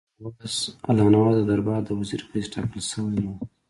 الله 0.89 1.07
نواز 1.15 1.35
د 1.37 1.41
دربار 1.51 1.81
د 1.85 1.89
وزیر 1.99 2.21
په 2.27 2.31
حیث 2.37 2.47
ټاکل 2.53 2.81
شوی 2.91 3.19
وو. 3.23 3.33